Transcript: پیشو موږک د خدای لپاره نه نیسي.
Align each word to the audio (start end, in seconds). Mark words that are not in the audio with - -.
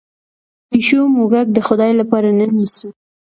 پیشو 0.69 1.01
موږک 1.15 1.47
د 1.53 1.57
خدای 1.67 1.91
لپاره 2.01 2.29
نه 2.39 2.45
نیسي. 2.55 2.89